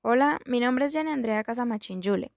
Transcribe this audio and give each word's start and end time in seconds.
Hola, 0.00 0.40
mi 0.46 0.60
nombre 0.60 0.86
es 0.86 0.92
Jenny 0.94 1.10
Andrea 1.10 1.44
Casamachín 1.44 2.00
Yule, 2.00 2.32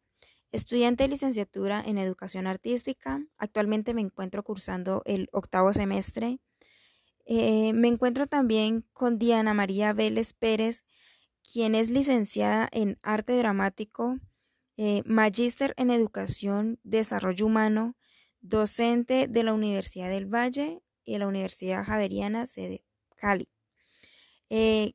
estudiante 0.52 1.04
de 1.04 1.10
licenciatura 1.10 1.82
en 1.86 1.98
Educación 1.98 2.46
Artística. 2.46 3.24
Actualmente 3.38 3.94
me 3.94 4.02
encuentro 4.02 4.44
cursando 4.44 5.04
el 5.06 5.30
octavo 5.32 5.72
semestre. 5.72 6.40
Eh, 7.26 7.72
me 7.74 7.88
encuentro 7.88 8.28
también 8.28 8.86
con 8.92 9.20
Diana 9.20 9.54
María 9.54 9.94
Vélez 9.94 10.34
Pérez, 10.34 10.84
quien 11.50 11.74
es 11.74 11.90
licenciada 11.90 12.68
en 12.74 13.00
Arte 13.02 13.38
Dramático, 13.38 14.18
eh, 14.76 15.02
magíster 15.06 15.74
en 15.78 15.92
Educación, 15.92 16.80
Desarrollo 16.84 17.46
Humano, 17.46 17.96
docente 18.42 19.28
de 19.28 19.44
la 19.44 19.54
Universidad 19.54 20.10
del 20.10 20.26
Valle 20.26 20.82
y 21.06 21.14
de 21.14 21.20
la 21.20 21.28
Universidad 21.28 21.86
Javeriana, 21.86 22.48
sede 22.48 22.84
Cali. 23.16 23.48
Eh, 24.50 24.94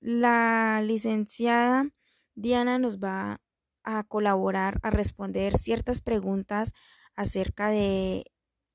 la 0.00 0.80
licenciada 0.82 1.90
Diana 2.34 2.78
nos 2.78 2.98
va 2.98 3.40
a 3.82 4.04
colaborar 4.04 4.78
a 4.82 4.90
responder 4.90 5.56
ciertas 5.56 6.00
preguntas 6.00 6.72
acerca 7.14 7.70
de 7.70 8.24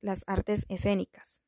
las 0.01 0.23
artes 0.27 0.65
escénicas. 0.67 1.41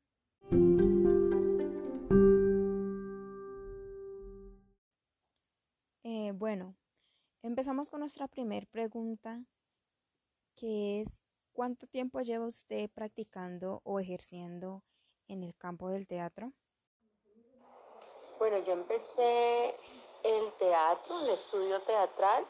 Eh, 6.03 6.31
bueno, 6.35 6.75
empezamos 7.41 7.89
con 7.89 8.01
nuestra 8.01 8.27
primera 8.27 8.67
pregunta, 8.67 9.43
que 10.55 11.01
es 11.01 11.21
¿cuánto 11.51 11.87
tiempo 11.87 12.21
lleva 12.21 12.45
usted 12.45 12.89
practicando 12.91 13.81
o 13.83 13.99
ejerciendo 13.99 14.83
en 15.27 15.43
el 15.43 15.55
campo 15.55 15.89
del 15.89 16.07
teatro? 16.07 16.53
Bueno, 18.43 18.57
yo 18.57 18.73
empecé 18.73 19.73
el 20.21 20.51
teatro, 20.51 21.17
el 21.21 21.29
estudio 21.29 21.79
teatral, 21.79 22.45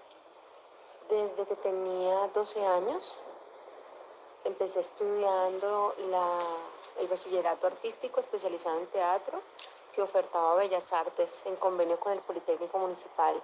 desde 1.08 1.45
que 1.45 1.55
tenía 1.58 2.31
12 2.33 2.66
años. 2.66 3.16
Empecé 4.44 4.80
estudiando 4.80 5.94
el 6.97 7.08
bachillerato 7.08 7.67
artístico 7.67 8.19
especializado 8.19 8.80
en 8.80 8.88
teatro 8.88 9.39
que 9.94 10.02
ofertaba 10.02 10.55
Bellas 10.55 10.91
Artes 10.94 11.45
en 11.45 11.58
convenio 11.58 12.00
con 12.00 12.13
el 12.13 12.22
Politécnico 12.22 12.80
Municipal. 12.80 13.39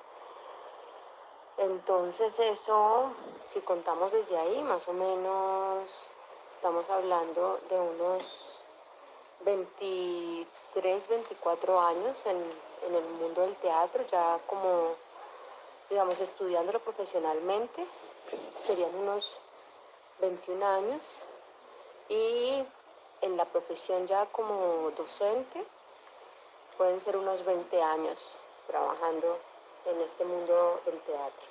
Entonces 1.60 2.40
eso, 2.40 3.12
si 3.46 3.62
contamos 3.62 4.12
desde 4.12 4.36
ahí, 4.40 4.64
más 4.64 4.88
o 4.88 4.94
menos 4.94 5.86
estamos 6.50 6.90
hablando 6.90 7.60
de 7.70 7.80
unos 7.80 8.60
23, 10.82 11.10
24 11.10 11.80
años 11.82 12.24
en, 12.26 12.38
en 12.88 12.96
el 12.96 13.04
mundo 13.20 13.42
del 13.42 13.56
teatro, 13.58 14.06
ya 14.10 14.40
como, 14.48 14.96
digamos, 15.90 16.20
estudiándolo 16.22 16.80
profesionalmente, 16.80 17.86
serían 18.58 18.94
unos 18.96 19.38
21 20.22 20.66
años. 20.66 21.02
Y 22.08 22.64
en 23.22 23.36
la 23.36 23.46
profesión 23.46 24.08
ya 24.08 24.26
como 24.28 24.92
docente, 24.92 25.66
pueden 26.78 27.00
ser 27.02 27.18
unos 27.18 27.46
20 27.46 27.82
años 27.82 28.18
trabajando 28.68 29.38
en 29.86 30.02
este 30.02 30.24
mundo 30.24 30.82
del 30.86 30.98
teatro. 31.02 31.48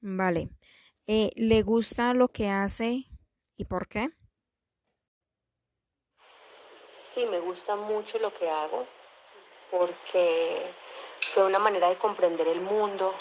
Vale. 0.00 0.50
Eh, 1.06 1.30
¿Le 1.36 1.62
gusta 1.62 2.14
lo 2.14 2.28
que 2.28 2.48
hace 2.48 3.04
y 3.56 3.64
por 3.64 3.86
qué? 3.88 4.10
Sí, 7.12 7.26
me 7.26 7.40
gusta 7.40 7.74
mucho 7.74 8.20
lo 8.20 8.32
que 8.32 8.48
hago 8.48 8.86
porque 9.72 10.64
fue 11.34 11.42
una 11.42 11.58
manera 11.58 11.88
de 11.88 11.96
comprender 11.96 12.46
el 12.46 12.60
mundo 12.60 13.12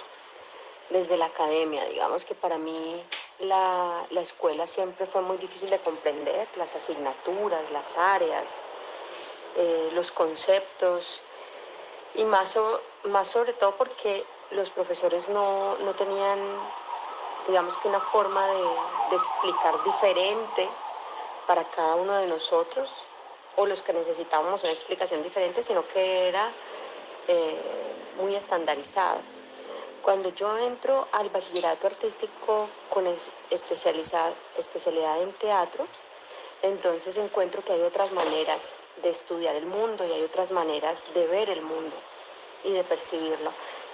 desde 0.92 1.18
la 1.18 1.26
academia. 1.26 1.84
Digamos 1.86 2.24
que 2.24 2.36
para 2.36 2.60
mí 2.60 3.04
la, 3.40 4.06
escuela 4.12 4.68
siempre 4.68 5.08
fue 5.08 5.22
muy 5.22 5.38
difícil 5.38 5.72
de 5.72 5.80
comprender, 5.80 6.48
las 6.56 6.76
asignaturas, 6.76 7.72
las 7.72 7.98
áreas, 7.98 8.62
eh, 9.56 9.90
los 9.94 10.12
conceptos 10.12 11.22
y 12.14 12.26
más, 12.26 12.60
más 13.06 13.28
sobre 13.28 13.54
todo 13.54 13.72
porque 13.72 14.24
los 14.52 14.70
profesores 14.70 15.30
no, 15.30 15.76
tenían, 15.98 16.40
digamos 17.48 17.76
que 17.78 17.88
una 17.88 18.00
forma 18.00 18.46
de, 18.50 18.70
de 19.10 19.16
explicar 19.16 19.84
diferente 19.84 20.70
para 21.48 21.64
cada 21.64 21.96
uno 21.96 22.14
de 22.18 22.28
nosotros 22.28 23.08
o 23.56 23.66
los 23.66 23.82
que 23.82 23.94
necesitábamos 23.94 24.64
una 24.64 24.72
explicación 24.72 25.24
diferente, 25.24 25.62
sino 25.62 25.88
que 25.88 26.28
era 26.28 26.52
eh, 27.28 27.60
muy 28.18 28.36
estandarizado. 28.36 29.20
Cuando 30.02 30.30
yo 30.30 30.58
entro 30.58 31.08
al 31.12 31.30
bachillerato 31.30 31.88
artístico 31.88 32.70
con 32.90 33.06
especialidad 33.50 35.22
en 35.22 35.34
teatro, 35.34 35.86
entonces 36.62 37.18
encuentro 37.18 37.64
que 37.64 37.74
hay 37.74 37.82
otras 37.82 38.12
maneras 38.12 38.80
de 39.02 39.10
estudiar 39.10 39.56
el 39.56 39.66
mundo 39.66 40.06
y 40.06 40.12
hay 40.12 40.24
otras 40.24 40.52
maneras 40.52 41.04
de 41.14 41.28
ver 41.28 41.50
el 41.50 41.62
mundo 41.62 41.96
y 42.64 42.72
de 42.72 42.84
percibirlo. 42.84 43.52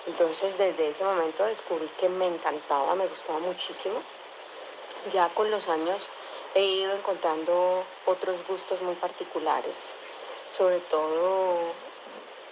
Entonces 0.08 0.58
desde 0.58 0.88
ese 0.88 1.04
momento 1.04 1.46
descubrí 1.46 1.88
que 2.00 2.10
me 2.10 2.28
encantaba, 2.28 2.96
me 2.96 3.08
gustaba 3.08 3.40
muchísimo. 3.40 3.96
Ya 5.12 5.30
con 5.30 5.52
los 5.52 5.70
años 5.70 6.10
he 6.56 6.64
ido 6.64 6.96
encontrando 6.96 7.84
otros 8.06 8.48
gustos 8.48 8.82
muy 8.82 8.96
particulares, 8.96 9.98
sobre 10.50 10.80
todo 10.80 11.74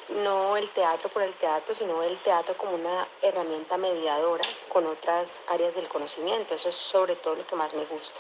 no 0.10 0.58
el 0.58 0.70
teatro 0.72 1.10
por 1.10 1.24
el 1.24 1.34
teatro, 1.36 1.74
sino 1.74 2.04
el 2.04 2.20
teatro 2.20 2.56
como 2.58 2.76
una 2.76 3.08
herramienta 3.22 3.78
mediadora 3.78 4.44
con 4.68 4.86
otras 4.86 5.42
áreas 5.48 5.76
del 5.76 5.88
conocimiento. 5.88 6.54
Eso 6.54 6.70
es 6.70 6.76
sobre 6.76 7.16
todo 7.16 7.36
lo 7.36 7.48
que 7.48 7.56
más 7.56 7.74
me 7.74 7.86
gusta. 7.86 8.20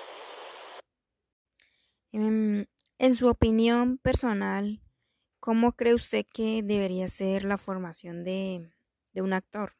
En, 2.13 2.69
en 2.97 3.15
su 3.15 3.27
opinión 3.27 3.97
personal, 3.97 4.81
¿cómo 5.41 5.73
cree 5.73 5.93
usted 5.93 6.25
que 6.33 6.61
debería 6.63 7.09
ser 7.09 7.43
la 7.43 7.57
formación 7.57 8.23
de 8.23 8.71
un 9.15 9.33
actor? 9.33 9.75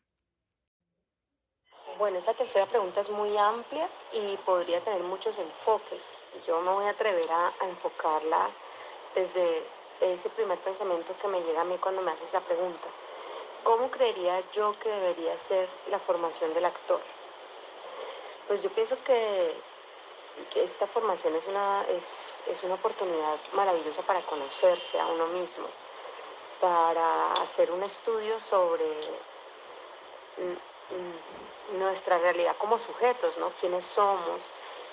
Bueno, 1.99 2.17
esa 2.17 2.33
tercera 2.33 2.65
pregunta 2.65 3.01
es 3.01 3.09
muy 3.11 3.37
amplia 3.37 3.87
y 4.13 4.35
podría 4.37 4.81
tener 4.81 5.03
muchos 5.03 5.37
enfoques. 5.37 6.17
Yo 6.43 6.59
me 6.61 6.71
voy 6.71 6.85
a 6.85 6.89
atrever 6.89 7.31
a, 7.31 7.53
enfocarla 7.61 8.49
desde 9.13 9.63
ese 10.01 10.29
primer 10.31 10.57
pensamiento 10.57 11.15
que 11.21 11.27
me 11.27 11.39
llega 11.43 11.61
a 11.61 11.65
mí 11.65 11.77
cuando 11.77 12.01
me 12.01 12.09
hace 12.09 12.25
esa 12.25 12.41
pregunta. 12.41 12.87
¿Cómo 13.63 13.91
creería 13.91 14.41
yo 14.51 14.73
que 14.79 14.89
debería 14.89 15.37
ser 15.37 15.69
la 15.91 15.99
formación 15.99 16.51
del 16.55 16.65
actor? 16.65 16.99
Pues 18.47 18.63
yo 18.63 18.71
pienso 18.71 18.97
que, 19.03 19.53
esta 20.55 20.87
formación 20.87 21.35
es 21.35 21.45
una, 21.45 21.85
es, 21.89 22.39
es 22.47 22.63
una 22.63 22.73
oportunidad 22.73 23.37
maravillosa 23.53 24.01
para 24.01 24.21
conocerse 24.21 24.99
a 24.99 25.05
uno 25.05 25.27
mismo, 25.27 25.67
para 26.59 27.33
hacer 27.33 27.69
un 27.71 27.83
estudio 27.83 28.39
sobre 28.39 28.85
nuestra 31.77 32.17
realidad 32.19 32.55
como 32.57 32.77
sujetos, 32.77 33.37
¿no? 33.37 33.51
¿Quiénes 33.59 33.85
somos? 33.85 34.43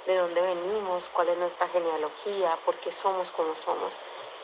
¿De 0.06 0.16
dónde 0.16 0.40
venimos? 0.40 1.10
¿Cuál 1.12 1.28
es 1.28 1.38
nuestra 1.38 1.68
genealogía? 1.68 2.56
¿Por 2.64 2.76
qué 2.76 2.90
somos 2.90 3.30
como 3.30 3.54
somos? 3.54 3.94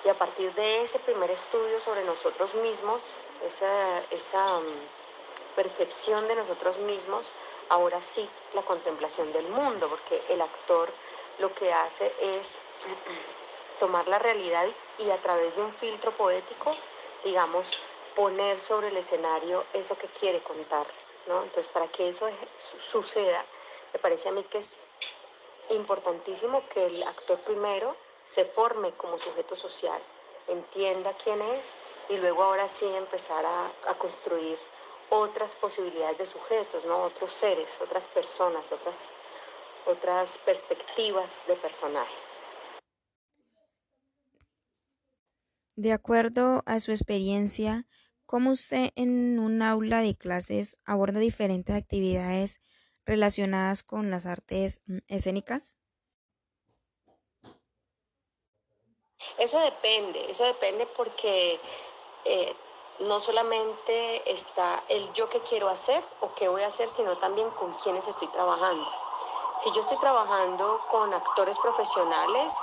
Y 0.04 0.08
a 0.08 0.14
partir 0.14 0.52
de 0.54 0.82
ese 0.82 0.98
primer 1.00 1.30
estudio 1.30 1.80
sobre 1.80 2.04
nosotros 2.04 2.54
mismos, 2.54 3.02
esa, 3.42 4.00
esa 4.10 4.44
mm, 4.44 5.56
percepción 5.56 6.28
de 6.28 6.36
nosotros 6.36 6.78
mismos, 6.78 7.32
ahora 7.68 8.00
sí 8.02 8.28
la 8.54 8.62
contemplación 8.62 9.32
del 9.32 9.48
mundo, 9.48 9.88
porque 9.88 10.22
el 10.28 10.40
actor 10.42 10.92
lo 11.38 11.52
que 11.54 11.72
hace 11.72 12.12
es 12.20 12.58
tomar 13.78 14.06
la 14.08 14.18
realidad 14.18 14.66
y 14.98 15.10
a 15.10 15.20
través 15.20 15.56
de 15.56 15.62
un 15.62 15.72
filtro 15.72 16.12
poético, 16.12 16.70
digamos, 17.24 17.80
poner 18.14 18.60
sobre 18.60 18.88
el 18.88 18.96
escenario 18.96 19.64
eso 19.72 19.96
que 19.98 20.06
quiere 20.08 20.40
contar. 20.42 20.86
Entonces, 21.26 21.68
para 21.68 21.88
que 21.88 22.08
eso 22.08 22.28
suceda, 22.56 23.44
me 23.92 23.98
parece 23.98 24.28
a 24.28 24.32
mí 24.32 24.44
que 24.44 24.58
es 24.58 24.78
importantísimo 25.70 26.62
que 26.68 26.86
el 26.86 27.02
actor 27.02 27.40
primero 27.40 27.96
se 28.24 28.44
forme 28.44 28.92
como 28.92 29.18
sujeto 29.18 29.56
social, 29.56 30.00
entienda 30.48 31.12
quién 31.14 31.40
es 31.42 31.72
y 32.08 32.16
luego 32.18 32.42
ahora 32.42 32.68
sí 32.68 32.86
empezar 32.96 33.44
a, 33.44 33.94
construir 33.98 34.56
otras 35.10 35.54
posibilidades 35.56 36.18
de 36.18 36.26
sujetos, 36.26 36.84
otros 36.84 37.32
seres, 37.32 37.80
otras 37.80 38.08
personas, 38.08 38.70
otras, 38.72 39.14
otras 39.86 40.38
perspectivas 40.38 41.44
de 41.46 41.54
personaje. 41.56 42.16
De 45.76 45.92
acuerdo 45.92 46.62
a 46.66 46.80
su 46.80 46.90
experiencia, 46.90 47.86
¿Cómo 48.26 48.50
usted 48.50 48.90
en 48.96 49.38
un 49.38 49.62
aula 49.62 50.00
de 50.00 50.16
clases 50.16 50.76
aborda 50.84 51.20
diferentes 51.20 51.76
actividades 51.76 52.60
relacionadas 53.04 53.82
con 53.82 54.10
las 54.10 54.26
artes 54.26 54.80
mm, 54.86 54.98
escénicas? 55.08 55.76
Eso 59.38 59.60
depende, 59.60 60.30
eso 60.30 60.44
depende 60.44 60.86
porque 60.96 61.60
eh, 62.24 62.54
no 63.00 63.20
solamente 63.20 64.30
está 64.30 64.82
el 64.88 65.12
yo 65.12 65.28
que 65.28 65.40
quiero 65.40 65.68
hacer 65.68 66.02
o 66.20 66.34
qué 66.34 66.48
voy 66.48 66.62
a 66.62 66.66
hacer, 66.66 66.88
sino 66.88 67.16
también 67.16 67.48
con 67.50 67.72
quiénes 67.74 68.08
estoy 68.08 68.28
trabajando. 68.28 68.90
Si 69.60 69.70
yo 69.72 69.80
estoy 69.80 69.98
trabajando 69.98 70.80
con 70.90 71.14
actores 71.14 71.58
profesionales, 71.58 72.60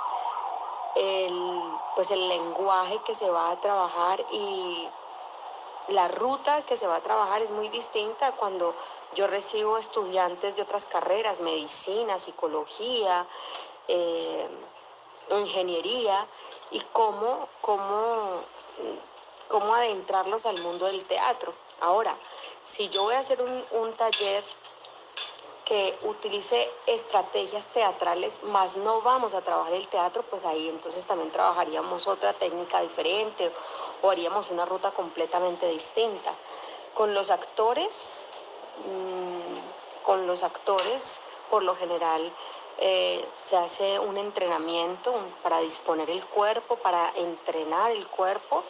pues 1.96 2.10
el 2.10 2.28
lenguaje 2.28 3.00
que 3.04 3.14
se 3.14 3.30
va 3.30 3.50
a 3.50 3.60
trabajar 3.60 4.24
y 4.32 4.88
la 5.88 6.08
ruta 6.08 6.62
que 6.62 6.76
se 6.76 6.86
va 6.86 6.96
a 6.96 7.00
trabajar 7.00 7.42
es 7.42 7.50
muy 7.50 7.68
distinta 7.68 8.32
cuando 8.32 8.74
yo 9.14 9.26
recibo 9.26 9.78
estudiantes 9.78 10.56
de 10.56 10.62
otras 10.62 10.86
carreras, 10.86 11.40
medicina, 11.40 12.18
psicología, 12.18 13.26
eh, 13.88 14.48
ingeniería, 15.30 16.26
y 16.70 16.80
cómo, 16.92 17.48
cómo, 17.60 18.42
cómo 19.48 19.74
adentrarlos 19.74 20.46
al 20.46 20.60
mundo 20.62 20.86
del 20.86 21.04
teatro. 21.04 21.54
Ahora, 21.80 22.16
si 22.64 22.88
yo 22.88 23.04
voy 23.04 23.14
a 23.14 23.20
hacer 23.20 23.40
un, 23.40 23.64
un 23.80 23.92
taller 23.92 24.42
que 25.64 25.98
utilice 26.02 26.70
estrategias 26.86 27.66
teatrales, 27.66 28.42
más 28.44 28.76
no 28.76 29.00
vamos 29.00 29.34
a 29.34 29.40
trabajar 29.40 29.72
el 29.72 29.88
teatro, 29.88 30.22
pues 30.28 30.44
ahí 30.44 30.68
entonces 30.68 31.06
también 31.06 31.30
trabajaríamos 31.30 32.06
otra 32.06 32.32
técnica 32.32 32.80
diferente 32.80 33.50
o 34.04 34.10
haríamos 34.10 34.50
una 34.50 34.66
ruta 34.66 34.90
completamente 34.90 35.66
distinta. 35.66 36.30
Con 36.92 37.14
los 37.14 37.30
actores, 37.30 38.26
mm, 38.84 40.04
con 40.04 40.26
los 40.26 40.42
actores, 40.42 41.22
por 41.50 41.62
lo 41.62 41.74
general, 41.74 42.30
eh, 42.78 43.24
se 43.36 43.56
hace 43.56 43.98
un 43.98 44.18
entrenamiento 44.18 45.14
para 45.42 45.58
disponer 45.60 46.10
el 46.10 46.22
cuerpo, 46.26 46.76
para 46.76 47.10
entrenar 47.16 47.92
el 47.92 48.06
cuerpo 48.08 48.62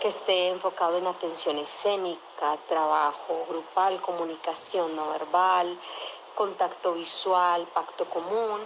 que 0.00 0.08
esté 0.08 0.48
enfocado 0.48 0.98
en 0.98 1.06
atención 1.06 1.58
escénica, 1.58 2.58
trabajo 2.66 3.46
grupal, 3.48 4.00
comunicación 4.00 4.96
no 4.96 5.10
verbal, 5.10 5.78
contacto 6.34 6.94
visual, 6.94 7.66
pacto 7.72 8.04
común, 8.06 8.60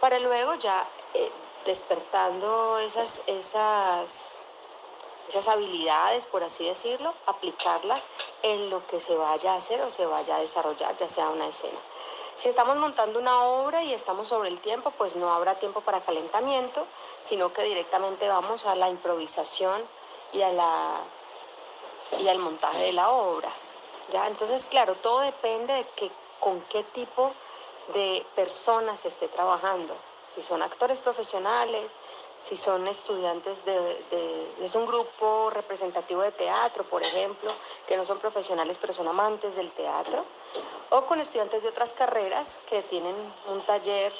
para 0.00 0.18
luego 0.18 0.54
ya 0.56 0.86
eh, 1.14 1.30
despertando 1.64 2.78
esas, 2.78 3.22
esas, 3.26 4.45
esas 5.28 5.48
habilidades, 5.48 6.26
por 6.26 6.42
así 6.42 6.66
decirlo, 6.66 7.12
aplicarlas 7.26 8.08
en 8.42 8.70
lo 8.70 8.86
que 8.86 9.00
se 9.00 9.16
vaya 9.16 9.52
a 9.52 9.56
hacer 9.56 9.80
o 9.82 9.90
se 9.90 10.06
vaya 10.06 10.36
a 10.36 10.40
desarrollar, 10.40 10.96
ya 10.96 11.08
sea 11.08 11.30
una 11.30 11.48
escena. 11.48 11.78
Si 12.36 12.48
estamos 12.48 12.76
montando 12.76 13.18
una 13.18 13.44
obra 13.44 13.82
y 13.82 13.94
estamos 13.94 14.28
sobre 14.28 14.50
el 14.50 14.60
tiempo, 14.60 14.90
pues 14.90 15.16
no 15.16 15.32
habrá 15.32 15.54
tiempo 15.54 15.80
para 15.80 16.00
calentamiento, 16.00 16.86
sino 17.22 17.52
que 17.52 17.62
directamente 17.62 18.28
vamos 18.28 18.66
a 18.66 18.74
la 18.74 18.88
improvisación 18.88 19.82
y, 20.32 20.42
a 20.42 20.52
la, 20.52 21.00
y 22.20 22.28
al 22.28 22.38
montaje 22.38 22.78
de 22.78 22.92
la 22.92 23.08
obra. 23.08 23.48
¿ya? 24.12 24.26
Entonces, 24.26 24.66
claro, 24.66 24.94
todo 24.96 25.20
depende 25.20 25.72
de 25.72 25.84
que 25.96 26.10
con 26.38 26.60
qué 26.62 26.82
tipo 26.84 27.32
de 27.94 28.24
personas 28.34 29.04
esté 29.06 29.28
trabajando. 29.28 29.96
Si 30.34 30.42
son 30.42 30.62
actores 30.62 30.98
profesionales, 30.98 31.96
si 32.38 32.56
son 32.56 32.86
estudiantes 32.88 33.64
de, 33.64 34.54
es 34.60 34.74
un 34.74 34.86
grupo 34.86 35.50
representativo 35.50 36.22
de 36.22 36.32
teatro, 36.32 36.84
por 36.84 37.02
ejemplo, 37.02 37.50
que 37.86 37.96
no 37.96 38.04
son 38.04 38.18
profesionales 38.18 38.78
pero 38.78 38.92
son 38.92 39.08
amantes 39.08 39.56
del 39.56 39.70
teatro, 39.72 40.24
o 40.90 41.06
con 41.06 41.18
estudiantes 41.20 41.62
de 41.62 41.70
otras 41.70 41.92
carreras 41.92 42.60
que 42.68 42.82
tienen 42.82 43.14
un 43.48 43.60
taller 43.62 44.12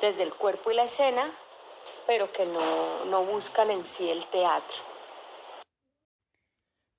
desde 0.00 0.22
el 0.22 0.34
cuerpo 0.34 0.70
y 0.70 0.74
la 0.74 0.84
escena, 0.84 1.28
pero 2.06 2.30
que 2.30 2.46
no, 2.46 3.04
no 3.06 3.24
buscan 3.24 3.70
en 3.70 3.84
sí 3.84 4.10
el 4.10 4.24
teatro. 4.26 4.78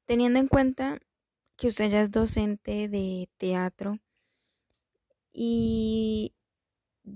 Teniendo 0.05 0.39
en 0.39 0.47
cuenta 0.47 0.99
que 1.55 1.67
usted 1.67 1.89
ya 1.89 2.01
es 2.01 2.11
docente 2.11 2.87
de 2.87 3.29
teatro 3.37 3.97
y 5.31 6.33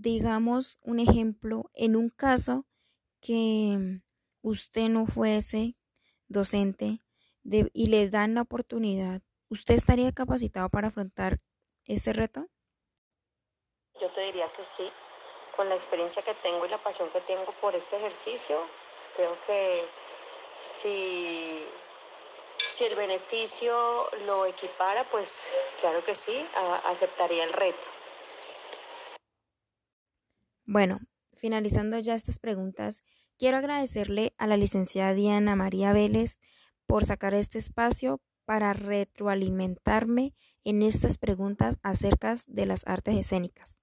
digamos 0.02 0.80
un 0.82 1.00
ejemplo, 1.00 1.70
en 1.74 1.96
un 1.96 2.10
caso 2.10 2.66
que 3.22 4.02
usted 4.42 4.90
no 4.90 5.06
fuese 5.06 5.76
docente 6.28 7.02
y 7.44 7.88
le 7.88 8.10
dan 8.10 8.36
la 8.36 8.42
oportunidad, 8.42 9.22
¿usted 9.50 9.76
estaría 9.76 10.12
capacitado 10.12 10.70
para 10.70 10.90
afrontar 10.90 11.40
ese 11.86 12.14
reto? 12.14 12.48
Yo 14.02 14.10
te 14.12 14.22
diría 14.22 14.52
que 14.52 14.66
sí, 14.66 14.92
con 15.56 15.70
la 15.70 15.76
experiencia 15.76 16.22
que 16.22 16.34
tengo 16.36 16.66
y 16.66 16.70
la 16.70 16.78
pasión 16.84 17.10
que 17.10 17.22
tengo 17.22 17.54
por 17.62 17.76
este 17.76 17.96
ejercicio, 17.96 18.60
creo 19.16 19.38
que 19.48 19.86
si 20.60 21.66
si 22.58 22.84
el 22.84 22.96
beneficio 22.96 24.10
lo 24.26 24.46
equipara, 24.46 25.08
pues 25.08 25.52
claro 25.80 26.04
que 26.04 26.14
sí, 26.14 26.46
aceptaría 26.84 27.44
el 27.44 27.54
reto. 27.54 27.88
Bueno, 30.66 31.00
finalizando 31.34 32.00
ya 32.00 32.16
estas 32.16 32.40
preguntas, 32.40 33.04
quiero 33.38 33.58
agradecerle 33.58 34.34
a 34.38 34.48
la 34.48 34.58
licenciada 34.58 35.14
Diana 35.14 35.56
María 35.56 35.94
Vélez 35.94 36.40
por 36.88 37.06
sacar 37.06 37.34
este 37.36 37.60
espacio 37.60 38.20
para 38.46 38.74
retroalimentarme 38.74 40.34
en 40.64 40.82
estas 40.82 41.18
preguntas 41.18 41.78
acerca 41.84 42.36
de 42.48 42.66
las 42.66 42.86
artes 42.88 43.16
escénicas. 43.16 43.78